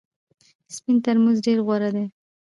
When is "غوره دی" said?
1.65-2.05